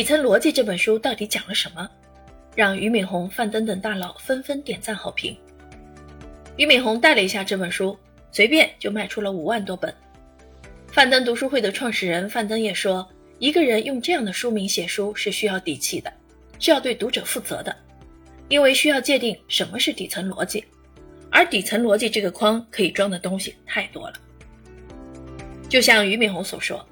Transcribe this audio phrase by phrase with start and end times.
[0.00, 1.86] 底层逻辑这本书到底讲了什么？
[2.54, 5.36] 让俞敏洪、范登等大佬纷纷点赞好评。
[6.56, 7.94] 俞敏洪带了一下这本书，
[8.32, 9.94] 随便就卖出了五万多本。
[10.90, 13.06] 范登读书会的创始人范登也说，
[13.38, 16.10] 一个人用这样的书名写书是需要底气的，
[16.58, 17.76] 是要对读者负责的，
[18.48, 20.64] 因为需要界定什么是底层逻辑，
[21.30, 24.14] 而底层逻辑这个框可以装的东西太多了。
[25.68, 26.82] 就像俞敏洪所说。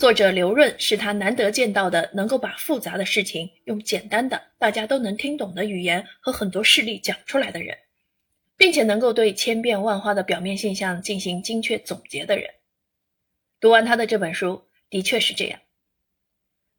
[0.00, 7.76] 作者刘润是他难得见到的能够把复杂的事情用简单的、大家都能听懂的语言和很多事例讲出来的人，
[8.56, 12.48] 并且能够对千变万化的表面现象进行精确总结的人。
[13.60, 15.60] 读完他的这本书，的确是这样。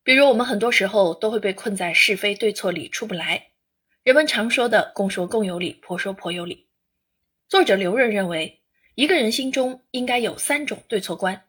[0.02, 3.50] 比如，我们很多时候都会被困在是非对错里出不来。
[4.02, 6.66] 人们常说的“公说公有理，婆说婆有理”，
[7.48, 8.62] 作者刘润认为，
[8.96, 11.40] 一个人心中应该有三种对错观。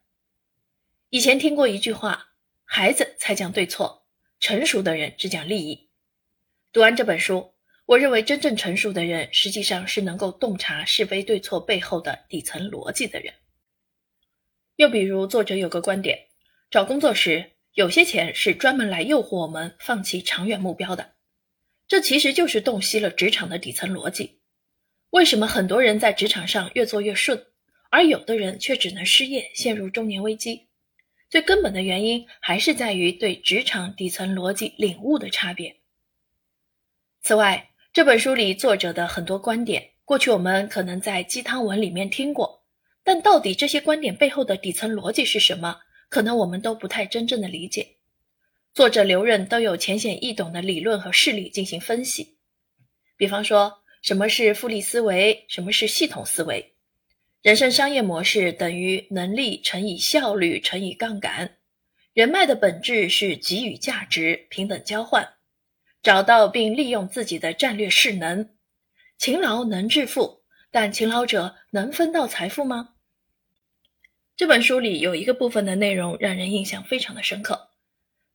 [1.15, 2.31] 以前听过一句话
[2.65, 4.07] ：“孩子才讲对错，
[4.41, 5.91] 成熟的人只讲利益。”
[6.73, 7.53] 读完这本书，
[7.85, 13.35] 我认为真正成熟的人，实际上是能够洞察是非对错背后的底层逻辑的人。
[14.77, 16.29] 又比如，作者有个观点：
[16.71, 21.13] 找工作时，有些钱是专门来诱惑我们放弃长远目标的。
[21.87, 24.41] 这其实就是洞悉了职场的底层逻辑。
[25.11, 27.49] 为什么很多人在职场上越做越顺，
[27.91, 30.69] 而有的人却只能失业，陷入中年危机？
[31.33, 35.75] 最根本的原因还是在于对职场底层逻辑领悟的差别。
[37.23, 42.63] 此外，这本书里作者的很多观点，过去我们可能在鸡汤文里面听过，
[43.03, 45.81] 但到底这些观点背后的底层逻辑是什么，
[46.11, 47.97] 可能我们都不太真正的理解。
[48.75, 52.37] 作者刘润都有浅显易懂的理论和事例进行分析，
[53.17, 56.72] 比方说什么是复利思维，什么是系统思维。
[57.43, 61.57] 人生商业模式等于能力乘以效率乘以杠杆，
[62.13, 65.29] 人脉的本质是给予价值平等交换，
[66.05, 68.49] 找到并利用自己的战略势能，
[69.19, 72.91] 勤劳能致富，但勤劳者能分到财富吗？
[74.37, 77.71] 这本书里有一个部分的内容让人印象非常的深刻，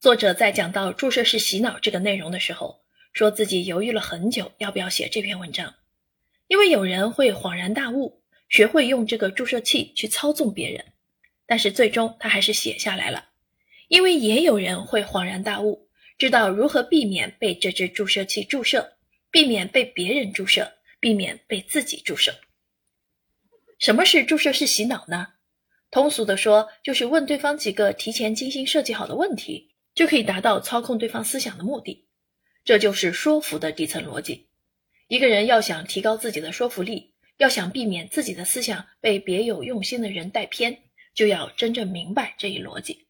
[0.02, 2.82] 作者在讲到注射式洗脑这个内容的时候，
[3.14, 5.76] 说自己犹豫了很久要不要写这篇文章，
[6.50, 8.17] 因为有人会恍然大悟。
[8.50, 10.86] 学会用这个注射器去操纵别人，
[11.46, 13.30] 但是最终他还是写下来了，
[13.88, 18.98] 因为也有人会恍然大悟，知道如何避免被这支注射器注射，
[19.30, 22.34] 避免被别人注射，避免被自己注射。
[23.80, 25.28] 什么是注射式洗脑呢？
[25.92, 32.08] 通俗的说，就是问对方几个提前精心设计好的问题，就可以达到操控对方思想的目的。
[32.66, 34.48] 这就是说服的底层逻辑。
[35.08, 37.14] 一个人要想提高自己的说服力。
[37.38, 40.82] 要想避免自己的思想被别有用心的人带偏，
[41.14, 43.06] 就要真正明白这一逻辑。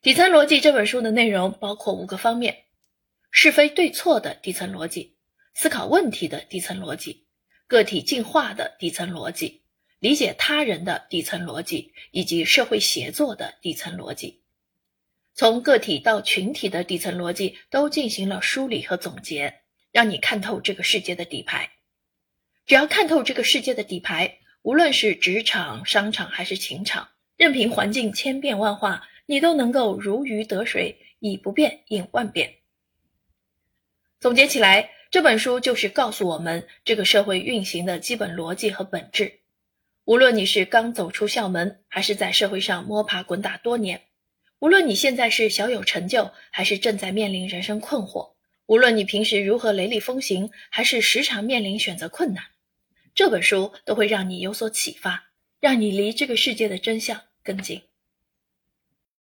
[0.00, 2.64] 底层逻辑这本书的内容包括五个方面：
[3.30, 5.16] 是非对错的底层逻辑，
[5.52, 7.26] 思考问题的底层逻辑，
[7.66, 9.62] 个体进化的底层逻辑，
[9.98, 14.40] 理解他人的底层逻辑，以及社会协作的底层逻辑。
[15.34, 21.70] 从个体到群体的底层逻辑都进行了梳理和总结，让你看透这个世界的底牌。
[22.70, 32.58] 只要看透这个世界的底牌，无论是职场、商场还是情场，任凭环境千变万化，你都能够如鱼得水，以不变应万变。
[34.20, 39.40] 总结起来，这本书就是告诉我们这个社会运行的基本逻辑和本质。
[40.04, 43.98] 无论你是刚走出校门，还是在社会上摸爬滚打多年；
[44.60, 48.34] 无论你现在是小有成就，还是正在面临人生困惑；
[48.66, 52.44] 无论你平时如何雷厉风行，还是时常面临选择困难。
[53.20, 55.24] 这本书都会让你有所启发，
[55.60, 57.82] 让你离这个世界的真相更近。